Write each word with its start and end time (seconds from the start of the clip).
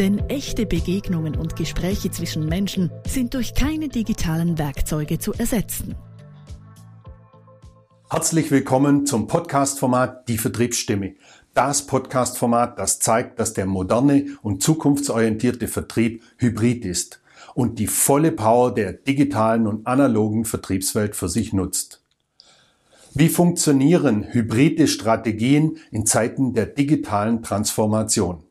Denn 0.00 0.18
echte 0.30 0.64
Begegnungen 0.64 1.36
und 1.36 1.56
Gespräche 1.56 2.10
zwischen 2.10 2.46
Menschen 2.46 2.90
sind 3.06 3.34
durch 3.34 3.52
keine 3.52 3.90
digitalen 3.90 4.56
Werkzeuge 4.56 5.18
zu 5.18 5.34
ersetzen. 5.34 5.94
Herzlich 8.08 8.50
willkommen 8.50 9.04
zum 9.04 9.26
Podcast-Format 9.26 10.26
Die 10.26 10.38
Vertriebsstimme. 10.38 11.16
Das 11.52 11.86
Podcast-Format, 11.86 12.78
das 12.78 12.98
zeigt, 12.98 13.38
dass 13.38 13.52
der 13.52 13.66
moderne 13.66 14.38
und 14.40 14.62
zukunftsorientierte 14.62 15.68
Vertrieb 15.68 16.22
hybrid 16.38 16.86
ist 16.86 17.20
und 17.52 17.78
die 17.78 17.86
volle 17.86 18.32
Power 18.32 18.72
der 18.72 18.94
digitalen 18.94 19.66
und 19.66 19.86
analogen 19.86 20.46
Vertriebswelt 20.46 21.14
für 21.14 21.28
sich 21.28 21.52
nutzt. 21.52 22.02
Wie 23.12 23.28
funktionieren 23.28 24.32
hybride 24.32 24.88
Strategien 24.88 25.76
in 25.90 26.06
Zeiten 26.06 26.54
der 26.54 26.64
digitalen 26.64 27.42
Transformation? 27.42 28.44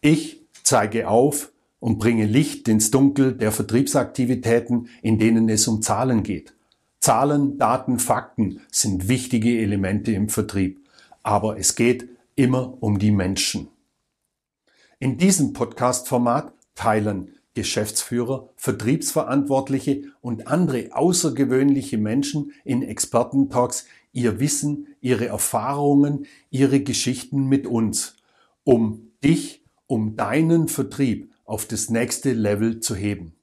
Ich 0.00 0.45
zeige 0.66 1.08
auf 1.08 1.52
und 1.78 1.98
bringe 1.98 2.26
Licht 2.26 2.66
ins 2.68 2.90
Dunkel 2.90 3.32
der 3.32 3.52
Vertriebsaktivitäten, 3.52 4.88
in 5.00 5.18
denen 5.18 5.48
es 5.48 5.68
um 5.68 5.80
Zahlen 5.80 6.24
geht. 6.24 6.54
Zahlen, 6.98 7.56
Daten, 7.56 8.00
Fakten 8.00 8.60
sind 8.72 9.06
wichtige 9.06 9.60
Elemente 9.60 10.10
im 10.10 10.28
Vertrieb, 10.28 10.80
aber 11.22 11.56
es 11.56 11.76
geht 11.76 12.08
immer 12.34 12.76
um 12.80 12.98
die 12.98 13.12
Menschen. 13.12 13.68
In 14.98 15.18
diesem 15.18 15.52
Podcast-Format 15.52 16.52
teilen 16.74 17.36
Geschäftsführer, 17.54 18.48
Vertriebsverantwortliche 18.56 20.02
und 20.20 20.48
andere 20.48 20.88
außergewöhnliche 20.90 21.96
Menschen 21.96 22.52
in 22.64 22.82
Expertentalks 22.82 23.86
ihr 24.12 24.40
Wissen, 24.40 24.88
ihre 25.00 25.26
Erfahrungen, 25.26 26.26
ihre 26.50 26.80
Geschichten 26.80 27.46
mit 27.46 27.68
uns, 27.68 28.16
um 28.64 29.12
dich 29.22 29.62
um 29.86 30.16
deinen 30.16 30.68
Vertrieb 30.68 31.32
auf 31.44 31.66
das 31.66 31.90
nächste 31.90 32.32
Level 32.32 32.80
zu 32.80 32.94
heben. 32.94 33.36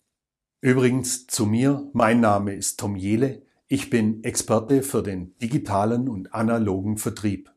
Übrigens 0.62 1.28
zu 1.28 1.46
mir, 1.46 1.90
mein 1.94 2.20
Name 2.20 2.54
ist 2.54 2.80
Tom 2.80 2.96
Jele, 2.96 3.42
ich 3.68 3.90
bin 3.90 4.24
Experte 4.24 4.84
für 4.84 5.02
den 5.02 5.38
digitalen 5.40 6.08
und 6.08 6.34
analogen 6.34 6.98
Vertrieb. 6.98 7.52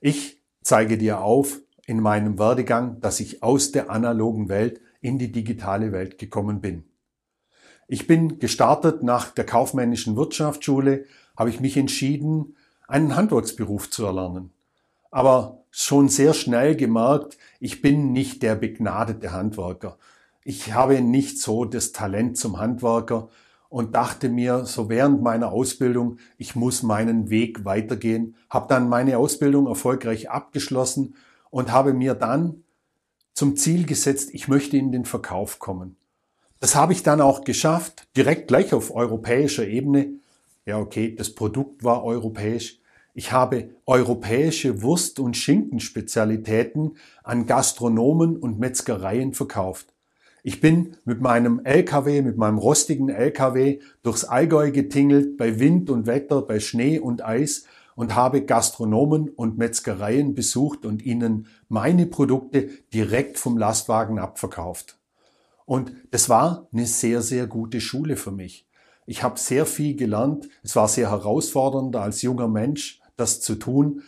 Ich 0.00 0.42
zeige 0.62 0.98
dir 0.98 1.20
auf 1.20 1.60
in 1.86 2.00
meinem 2.00 2.38
Werdegang, 2.38 3.00
dass 3.00 3.20
ich 3.20 3.42
aus 3.42 3.72
der 3.72 3.90
analogen 3.90 4.48
Welt 4.48 4.80
in 5.00 5.18
die 5.18 5.32
digitale 5.32 5.92
Welt 5.92 6.18
gekommen 6.18 6.60
bin. 6.60 6.84
Ich 7.88 8.06
bin 8.06 8.38
gestartet 8.38 9.02
nach 9.02 9.32
der 9.32 9.44
kaufmännischen 9.44 10.16
Wirtschaftsschule, 10.16 11.06
habe 11.36 11.50
ich 11.50 11.60
mich 11.60 11.76
entschieden, 11.76 12.56
einen 12.86 13.16
Handwerksberuf 13.16 13.90
zu 13.90 14.04
erlernen 14.04 14.52
aber 15.10 15.59
schon 15.70 16.08
sehr 16.08 16.34
schnell 16.34 16.76
gemerkt, 16.76 17.38
ich 17.60 17.82
bin 17.82 18.12
nicht 18.12 18.42
der 18.42 18.54
begnadete 18.54 19.32
Handwerker. 19.32 19.98
Ich 20.44 20.72
habe 20.72 21.00
nicht 21.00 21.40
so 21.40 21.64
das 21.64 21.92
Talent 21.92 22.36
zum 22.36 22.58
Handwerker 22.58 23.28
und 23.68 23.94
dachte 23.94 24.28
mir 24.28 24.64
so 24.66 24.88
während 24.88 25.22
meiner 25.22 25.52
Ausbildung, 25.52 26.18
ich 26.38 26.56
muss 26.56 26.82
meinen 26.82 27.30
Weg 27.30 27.64
weitergehen, 27.64 28.34
habe 28.48 28.66
dann 28.68 28.88
meine 28.88 29.16
Ausbildung 29.18 29.66
erfolgreich 29.68 30.28
abgeschlossen 30.28 31.14
und 31.50 31.70
habe 31.70 31.94
mir 31.94 32.14
dann 32.14 32.64
zum 33.32 33.56
Ziel 33.56 33.86
gesetzt, 33.86 34.30
ich 34.32 34.48
möchte 34.48 34.76
in 34.76 34.90
den 34.92 35.04
Verkauf 35.04 35.60
kommen. 35.60 35.96
Das 36.58 36.74
habe 36.74 36.92
ich 36.92 37.02
dann 37.02 37.20
auch 37.20 37.44
geschafft, 37.44 38.08
direkt 38.16 38.48
gleich 38.48 38.74
auf 38.74 38.94
europäischer 38.94 39.66
Ebene. 39.66 40.14
Ja, 40.66 40.78
okay, 40.78 41.14
das 41.14 41.34
Produkt 41.34 41.84
war 41.84 42.04
europäisch, 42.04 42.79
ich 43.14 43.32
habe 43.32 43.70
europäische 43.86 44.82
Wurst- 44.82 45.20
und 45.20 45.36
Schinkenspezialitäten 45.36 46.96
an 47.22 47.46
Gastronomen 47.46 48.36
und 48.36 48.58
Metzgereien 48.58 49.34
verkauft. 49.34 49.92
Ich 50.42 50.60
bin 50.60 50.96
mit 51.04 51.20
meinem 51.20 51.60
LKW, 51.64 52.22
mit 52.22 52.38
meinem 52.38 52.58
rostigen 52.58 53.10
LKW 53.10 53.80
durchs 54.02 54.24
Allgäu 54.24 54.70
getingelt, 54.70 55.36
bei 55.36 55.58
Wind 55.58 55.90
und 55.90 56.06
Wetter, 56.06 56.42
bei 56.42 56.60
Schnee 56.60 56.98
und 56.98 57.24
Eis 57.24 57.64
und 57.94 58.14
habe 58.14 58.42
Gastronomen 58.42 59.28
und 59.28 59.58
Metzgereien 59.58 60.34
besucht 60.34 60.86
und 60.86 61.04
ihnen 61.04 61.48
meine 61.68 62.06
Produkte 62.06 62.70
direkt 62.94 63.38
vom 63.38 63.58
Lastwagen 63.58 64.18
abverkauft. 64.18 64.96
Und 65.66 65.92
das 66.10 66.28
war 66.28 66.68
eine 66.72 66.86
sehr, 66.86 67.20
sehr 67.20 67.46
gute 67.46 67.80
Schule 67.80 68.16
für 68.16 68.32
mich. 68.32 68.66
Ich 69.04 69.22
habe 69.22 69.38
sehr 69.38 69.66
viel 69.66 69.96
gelernt. 69.96 70.48
Es 70.62 70.76
war 70.76 70.88
sehr 70.88 71.10
herausfordernd 71.10 71.96
als 71.96 72.22
junger 72.22 72.48
Mensch, 72.48 72.99
das 73.20 73.40
zu 73.40 73.54
tun. 73.56 74.02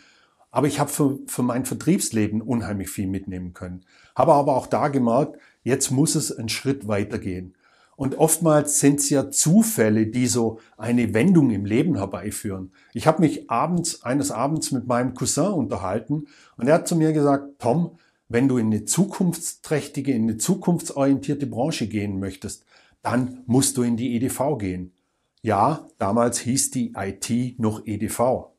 Aber 0.51 0.67
ich 0.67 0.79
habe 0.79 0.89
für, 0.89 1.19
für 1.27 1.43
mein 1.43 1.65
Vertriebsleben 1.65 2.41
unheimlich 2.41 2.89
viel 2.89 3.07
mitnehmen 3.07 3.53
können. 3.53 3.85
Habe 4.15 4.33
aber 4.33 4.55
auch 4.55 4.67
da 4.67 4.89
gemerkt, 4.89 5.39
jetzt 5.63 5.91
muss 5.91 6.15
es 6.15 6.31
einen 6.31 6.49
Schritt 6.49 6.87
weitergehen. 6.87 7.55
Und 7.95 8.17
oftmals 8.17 8.79
sind 8.79 8.99
es 8.99 9.09
ja 9.09 9.29
Zufälle, 9.29 10.07
die 10.07 10.27
so 10.27 10.59
eine 10.77 11.13
Wendung 11.13 11.51
im 11.51 11.65
Leben 11.65 11.95
herbeiführen. 11.95 12.71
Ich 12.93 13.07
habe 13.07 13.21
mich 13.21 13.49
abends, 13.49 14.03
eines 14.03 14.31
Abends 14.31 14.71
mit 14.71 14.87
meinem 14.87 15.13
Cousin 15.13 15.53
unterhalten 15.53 16.27
und 16.57 16.67
er 16.67 16.75
hat 16.75 16.87
zu 16.87 16.95
mir 16.95 17.13
gesagt, 17.13 17.59
Tom, 17.59 17.97
wenn 18.29 18.47
du 18.47 18.57
in 18.57 18.67
eine 18.67 18.85
zukunftsträchtige, 18.85 20.11
in 20.11 20.23
eine 20.23 20.37
zukunftsorientierte 20.37 21.45
Branche 21.45 21.87
gehen 21.87 22.19
möchtest, 22.19 22.65
dann 23.03 23.43
musst 23.45 23.77
du 23.77 23.83
in 23.83 23.95
die 23.95 24.15
EDV 24.15 24.57
gehen. 24.57 24.93
Ja, 25.41 25.87
damals 25.99 26.39
hieß 26.39 26.71
die 26.71 26.93
IT 26.95 27.59
noch 27.59 27.85
EDV. 27.85 28.52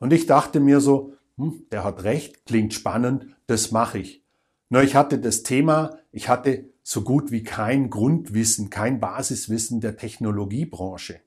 Und 0.00 0.12
ich 0.12 0.26
dachte 0.26 0.58
mir 0.58 0.80
so, 0.80 1.12
hm, 1.36 1.66
der 1.70 1.84
hat 1.84 2.02
recht, 2.02 2.44
klingt 2.46 2.74
spannend, 2.74 3.26
das 3.46 3.70
mache 3.70 4.00
ich. 4.00 4.24
Nur 4.70 4.82
ich 4.82 4.96
hatte 4.96 5.18
das 5.18 5.44
Thema, 5.44 5.98
ich 6.10 6.28
hatte 6.28 6.64
so 6.82 7.02
gut 7.02 7.30
wie 7.30 7.44
kein 7.44 7.90
Grundwissen, 7.90 8.70
kein 8.70 8.98
Basiswissen 8.98 9.80
der 9.80 9.96
Technologiebranche. 9.96 11.20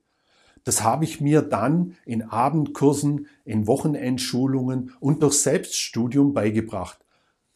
Das 0.63 0.83
habe 0.83 1.03
ich 1.03 1.21
mir 1.21 1.41
dann 1.41 1.95
in 2.05 2.23
Abendkursen, 2.23 3.27
in 3.45 3.67
Wochenendschulungen 3.67 4.93
und 4.99 5.21
durch 5.23 5.35
Selbststudium 5.35 6.33
beigebracht. 6.33 6.99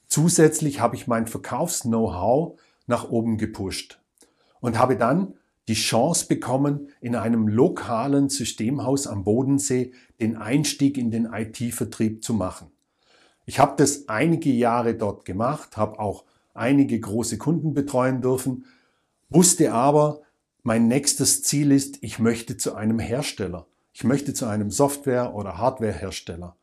Zusätzlich 0.08 0.80
habe 0.80 0.96
ich 0.96 1.08
mein 1.08 1.28
Verkaufs-Know-how 1.28 2.60
nach 2.86 3.10
oben 3.10 3.38
gepusht 3.38 4.00
und 4.60 4.78
habe 4.78 4.98
dann 4.98 5.34
die 5.68 5.74
Chance 5.74 6.28
bekommen, 6.28 6.90
in 7.02 7.16
einem 7.16 7.48
lokalen 7.48 8.30
Systemhaus 8.30 9.06
am 9.08 9.24
Bodensee 9.24 9.92
den 10.20 10.38
Einstieg 10.38 10.98
in 10.98 11.12
den 11.12 11.26
IT-Vertrieb 11.26 12.24
zu 12.24 12.34
machen. 12.34 12.72
Ich 13.46 13.60
habe 13.60 13.74
das 13.78 14.08
einige 14.08 14.52
Jahre 14.52 14.96
dort 14.96 15.26
gemacht, 15.26 15.78
habe 15.78 16.00
auch 16.00 16.26
einige 16.54 17.00
große 17.00 17.38
Kunden 17.38 17.74
betreuen 17.74 18.22
dürfen, 18.22 18.66
wusste 19.30 19.74
aber, 19.74 20.22
mein 20.64 20.88
nächstes 20.88 21.44
Ziel 21.44 21.72
ist, 21.72 22.00
ich 22.02 22.20
möchte 22.20 22.58
zu 22.58 22.76
einem 22.76 23.00
Hersteller. 23.00 23.68
Ich 23.94 24.04
möchte 24.04 24.34
zu 24.34 24.46
einem 24.46 24.70
Software- 24.70 25.34
oder 25.34 25.58
Hardwarehersteller. 25.58 26.58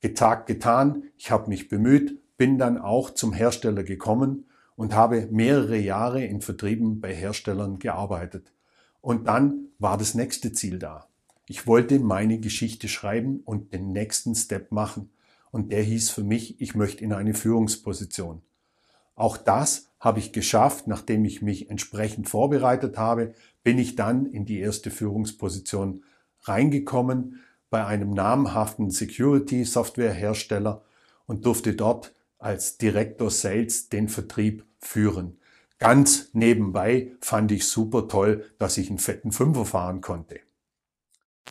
Getagt, 0.00 0.46
getan, 0.46 1.04
ich 1.18 1.30
habe 1.30 1.48
mich 1.48 1.68
bemüht, 1.68 2.20
bin 2.38 2.58
dann 2.58 2.78
auch 2.78 3.10
zum 3.10 3.32
Hersteller 3.32 3.84
gekommen 3.84 4.46
und 4.82 4.94
habe 4.94 5.28
mehrere 5.30 5.78
Jahre 5.78 6.24
in 6.24 6.40
Vertrieben 6.40 7.00
bei 7.00 7.14
Herstellern 7.14 7.78
gearbeitet. 7.78 8.52
Und 9.00 9.28
dann 9.28 9.68
war 9.78 9.96
das 9.96 10.14
nächste 10.16 10.50
Ziel 10.50 10.80
da. 10.80 11.06
Ich 11.46 11.68
wollte 11.68 12.00
meine 12.00 12.40
Geschichte 12.40 12.88
schreiben 12.88 13.42
und 13.44 13.72
den 13.72 13.92
nächsten 13.92 14.34
Step 14.34 14.72
machen. 14.72 15.10
Und 15.52 15.70
der 15.70 15.84
hieß 15.84 16.10
für 16.10 16.24
mich, 16.24 16.60
ich 16.60 16.74
möchte 16.74 17.04
in 17.04 17.12
eine 17.12 17.32
Führungsposition. 17.32 18.42
Auch 19.14 19.36
das 19.36 19.86
habe 20.00 20.18
ich 20.18 20.32
geschafft, 20.32 20.88
nachdem 20.88 21.24
ich 21.24 21.42
mich 21.42 21.70
entsprechend 21.70 22.28
vorbereitet 22.28 22.98
habe, 22.98 23.34
bin 23.62 23.78
ich 23.78 23.94
dann 23.94 24.26
in 24.26 24.46
die 24.46 24.58
erste 24.58 24.90
Führungsposition 24.90 26.02
reingekommen 26.40 27.38
bei 27.70 27.86
einem 27.86 28.10
namhaften 28.14 28.90
Security 28.90 29.64
Software 29.64 30.12
Hersteller 30.12 30.82
und 31.26 31.46
durfte 31.46 31.74
dort 31.74 32.12
als 32.42 32.78
Direktor 32.78 33.30
Sales 33.30 33.88
den 33.88 34.08
Vertrieb 34.08 34.66
führen. 34.78 35.38
Ganz 35.78 36.30
nebenbei 36.32 37.12
fand 37.20 37.50
ich 37.52 37.66
super 37.66 38.08
toll, 38.08 38.44
dass 38.58 38.78
ich 38.78 38.88
einen 38.88 38.98
fetten 38.98 39.32
Fünfer 39.32 39.64
fahren 39.64 40.00
konnte. 40.00 40.40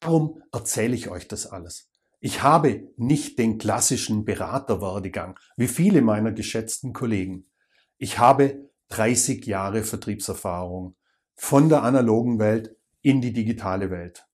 Warum 0.02 0.42
erzähle 0.52 0.96
ich 0.96 1.10
euch 1.10 1.28
das 1.28 1.48
alles? 1.48 1.90
Ich 2.20 2.44
habe 2.44 2.88
nicht 2.98 3.40
den 3.40 3.58
klassischen 3.58 4.26
Beraterwerdegang 4.26 5.40
wie 5.58 5.68
viele 5.68 6.02
meiner 6.02 6.32
geschätzten 6.32 6.94
Kollegen. 6.94 7.46
Ich 7.98 8.20
habe 8.20 8.70
30 8.90 9.46
Jahre 9.46 9.84
Vertriebserfahrung 9.84 10.96
von 11.36 11.70
der 11.70 11.84
analogen 11.84 12.40
Welt 12.40 12.76
in 13.02 13.22
die 13.22 13.34
digitale 13.34 13.90
Welt. 13.90 14.28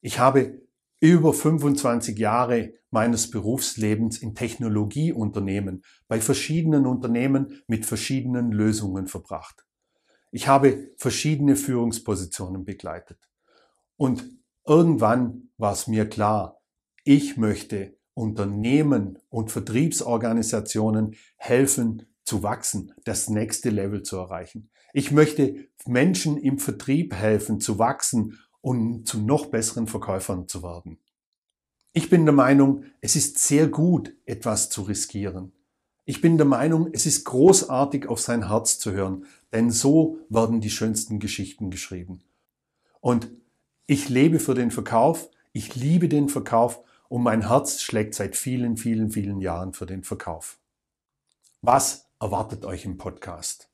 Ich 0.00 0.18
habe 0.18 0.61
über 1.02 1.34
25 1.34 2.16
Jahre 2.16 2.74
meines 2.92 3.28
Berufslebens 3.28 4.18
in 4.18 4.36
Technologieunternehmen 4.36 5.82
bei 6.06 6.20
verschiedenen 6.20 6.86
Unternehmen 6.86 7.60
mit 7.66 7.86
verschiedenen 7.86 8.52
Lösungen 8.52 9.08
verbracht. 9.08 9.66
Ich 10.30 10.46
habe 10.46 10.92
verschiedene 10.96 11.56
Führungspositionen 11.56 12.64
begleitet. 12.64 13.18
Und 13.96 14.24
irgendwann 14.64 15.50
war 15.58 15.72
es 15.72 15.88
mir 15.88 16.08
klar, 16.08 16.60
ich 17.02 17.36
möchte 17.36 17.96
Unternehmen 18.14 19.18
und 19.28 19.50
Vertriebsorganisationen 19.50 21.16
helfen 21.36 22.06
zu 22.22 22.44
wachsen, 22.44 22.92
das 23.04 23.28
nächste 23.28 23.70
Level 23.70 24.04
zu 24.04 24.18
erreichen. 24.18 24.70
Ich 24.92 25.10
möchte 25.10 25.66
Menschen 25.84 26.36
im 26.36 26.60
Vertrieb 26.60 27.12
helfen 27.12 27.58
zu 27.58 27.80
wachsen 27.80 28.38
und 28.62 29.06
zu 29.06 29.20
noch 29.20 29.46
besseren 29.46 29.86
Verkäufern 29.86 30.48
zu 30.48 30.62
werden. 30.62 30.98
Ich 31.92 32.08
bin 32.08 32.24
der 32.24 32.32
Meinung, 32.32 32.84
es 33.02 33.16
ist 33.16 33.36
sehr 33.36 33.68
gut, 33.68 34.14
etwas 34.24 34.70
zu 34.70 34.82
riskieren. 34.82 35.52
Ich 36.04 36.22
bin 36.22 36.38
der 36.38 36.46
Meinung, 36.46 36.88
es 36.92 37.04
ist 37.04 37.24
großartig, 37.24 38.08
auf 38.08 38.18
sein 38.18 38.48
Herz 38.48 38.78
zu 38.78 38.92
hören, 38.92 39.26
denn 39.52 39.70
so 39.70 40.18
werden 40.30 40.60
die 40.60 40.70
schönsten 40.70 41.20
Geschichten 41.20 41.70
geschrieben. 41.70 42.22
Und 43.00 43.30
ich 43.86 44.08
lebe 44.08 44.40
für 44.40 44.54
den 44.54 44.70
Verkauf, 44.70 45.28
ich 45.52 45.74
liebe 45.74 46.08
den 46.08 46.28
Verkauf 46.28 46.80
und 47.08 47.22
mein 47.22 47.48
Herz 47.48 47.82
schlägt 47.82 48.14
seit 48.14 48.36
vielen, 48.36 48.78
vielen, 48.78 49.10
vielen 49.10 49.40
Jahren 49.40 49.74
für 49.74 49.86
den 49.86 50.02
Verkauf. 50.02 50.58
Was 51.60 52.08
erwartet 52.18 52.64
euch 52.64 52.84
im 52.84 52.96
Podcast? 52.96 53.68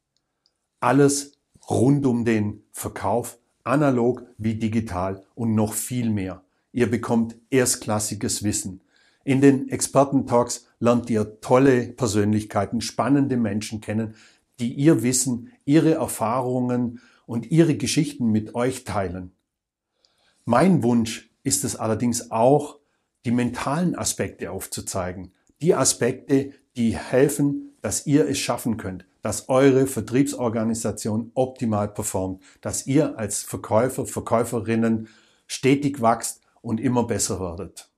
Alles 0.80 1.38
rund 1.70 2.04
um 2.04 2.24
den 2.24 2.64
Verkauf, 2.72 3.38
analog 3.68 4.24
wie 4.38 4.54
digital 4.54 5.24
und 5.34 5.54
noch 5.54 5.74
viel 5.74 6.10
mehr. 6.10 6.42
Ihr 6.72 6.90
bekommt 6.90 7.36
erstklassiges 7.50 8.42
Wissen. 8.42 8.80
In 9.24 9.40
den 9.40 9.68
Experten-Talks 9.68 10.66
lernt 10.80 11.10
ihr 11.10 11.40
tolle 11.40 11.88
Persönlichkeiten, 11.88 12.80
spannende 12.80 13.36
Menschen 13.36 13.80
kennen, 13.80 14.14
die 14.58 14.72
ihr 14.72 15.02
Wissen, 15.02 15.52
ihre 15.64 15.94
Erfahrungen 15.94 17.00
und 17.26 17.50
ihre 17.50 17.76
Geschichten 17.76 18.30
mit 18.30 18.54
euch 18.54 18.84
teilen. 18.84 19.32
Mein 20.44 20.82
Wunsch 20.82 21.30
ist 21.42 21.64
es 21.64 21.76
allerdings 21.76 22.30
auch, 22.30 22.78
die 23.24 23.30
mentalen 23.30 23.94
Aspekte 23.94 24.50
aufzuzeigen. 24.50 25.32
Die 25.60 25.74
Aspekte, 25.74 26.52
die 26.76 26.96
helfen, 26.96 27.72
dass 27.82 28.06
ihr 28.06 28.28
es 28.28 28.38
schaffen 28.38 28.76
könnt, 28.76 29.04
dass 29.28 29.50
eure 29.50 29.86
Vertriebsorganisation 29.86 31.32
optimal 31.34 31.92
performt, 31.92 32.42
dass 32.62 32.86
ihr 32.86 33.18
als 33.18 33.42
Verkäufer, 33.42 34.06
Verkäuferinnen 34.06 35.08
stetig 35.46 36.00
wächst 36.00 36.40
und 36.62 36.80
immer 36.80 37.06
besser 37.06 37.38
werdet. 37.38 37.90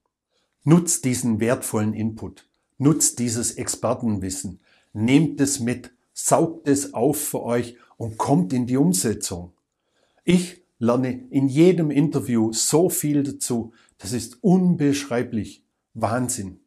Nutzt 0.65 1.05
diesen 1.05 1.39
wertvollen 1.39 1.95
Input, 1.95 2.49
nutzt 2.79 3.21
dieses 3.21 3.53
Expertenwissen, 3.53 4.59
nehmt 4.93 5.41
es 5.41 5.61
mit, 5.61 5.93
saugt 6.15 6.67
es 6.67 6.95
auf 6.95 7.21
für 7.21 7.45
euch 7.45 7.77
und 7.97 8.19
kommt 8.19 8.53
in 8.53 8.67
die 8.67 8.77
Umsetzung. 8.77 9.53
Ich 10.25 10.65
lerne 10.81 11.29
in 11.31 11.47
jedem 11.47 11.93
Interview 11.93 12.53
so 12.53 12.91
viel 12.91 13.23
dazu, 13.23 13.73
das 13.99 14.11
ist 14.11 14.43
unbeschreiblich. 14.43 15.65
Wahnsinn. 15.95 16.59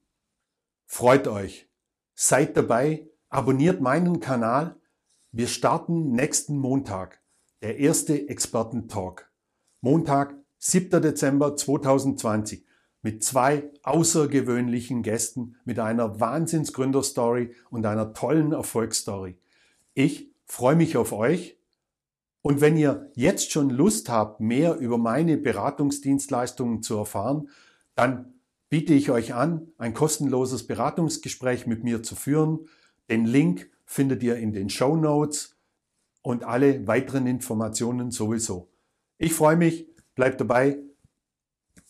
Freut 0.86 1.28
euch. 1.28 1.68
Seid 2.16 2.56
dabei. 2.56 3.10
Abonniert 3.34 3.82
meinen 3.82 4.20
Kanal. 4.20 4.76
Wir 5.32 5.48
starten 5.48 6.12
nächsten 6.12 6.56
Montag. 6.56 7.20
Der 7.64 7.80
erste 7.80 8.30
Experten-Talk. 8.30 9.28
Montag, 9.82 10.36
7. 10.60 11.02
Dezember 11.02 11.56
2020 11.56 12.64
mit 13.02 13.24
zwei 13.24 13.72
außergewöhnlichen 13.82 15.02
Gästen, 15.02 15.56
mit 15.66 15.80
einer 15.80 16.20
Wahnsinnsgründerstory 16.20 17.56
und 17.72 17.88
einer 17.88 18.14
tollen 18.14 18.52
Erfolgsstory. 18.52 19.36
Ich 19.96 20.30
freue 20.46 20.76
mich 20.76 20.96
auf 20.96 21.12
euch 21.12 21.58
und 22.44 22.62
wenn 22.62 22.78
ihr 22.78 23.10
jetzt 23.16 23.52
schon 23.52 23.72
Lust 23.72 24.10
habt, 24.10 24.42
mehr 24.42 24.78
über 24.78 25.00
meine 25.00 25.38
Beratungsdienstleistungen 25.38 26.84
zu 26.84 26.98
erfahren, 26.98 27.50
dann 27.96 28.36
biete 28.70 28.94
ich 28.94 29.10
euch 29.10 29.34
an, 29.34 29.70
ein 29.80 29.96
kostenloses 29.96 30.68
Beratungsgespräch 30.68 31.66
mit 31.66 31.84
mir 31.84 32.04
zu 32.04 32.16
führen. 32.16 32.68
Den 33.14 33.26
Link 33.26 33.70
findet 33.86 34.24
ihr 34.24 34.38
in 34.38 34.54
den 34.54 34.72
Show 34.72 34.96
Notes 34.96 35.56
und 36.24 36.44
alle 36.44 36.88
weiteren 36.88 37.28
Informationen 37.28 38.10
sowieso. 38.10 38.74
Ich 39.20 39.36
freue 39.36 39.56
mich, 39.56 39.88
bleibt 40.16 40.42
dabei. 40.42 40.80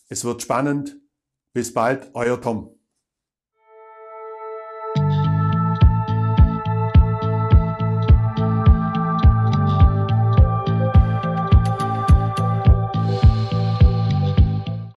Es 0.10 0.26
wird 0.26 0.42
spannend. 0.42 1.00
Bis 1.54 1.74
bald, 1.74 2.12
euer 2.14 2.42
Tom. 2.42 2.78